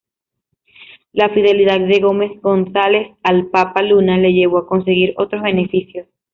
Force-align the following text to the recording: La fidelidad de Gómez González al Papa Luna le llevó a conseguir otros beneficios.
La 1.13 1.29
fidelidad 1.29 1.79
de 1.79 1.99
Gómez 1.99 2.41
González 2.41 3.09
al 3.21 3.49
Papa 3.51 3.83
Luna 3.83 4.17
le 4.17 4.33
llevó 4.33 4.57
a 4.57 4.67
conseguir 4.67 5.13
otros 5.17 5.43
beneficios. 5.43 6.07